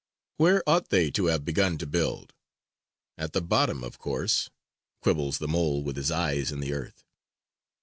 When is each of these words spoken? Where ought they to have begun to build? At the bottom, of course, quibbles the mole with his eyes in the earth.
Where 0.37 0.67
ought 0.67 0.89
they 0.89 1.11
to 1.11 1.27
have 1.27 1.45
begun 1.45 1.77
to 1.77 1.85
build? 1.85 2.33
At 3.19 3.33
the 3.33 3.39
bottom, 3.43 3.83
of 3.83 3.99
course, 3.99 4.49
quibbles 4.99 5.37
the 5.37 5.47
mole 5.47 5.83
with 5.83 5.95
his 5.95 6.09
eyes 6.09 6.51
in 6.51 6.59
the 6.59 6.73
earth. 6.73 7.03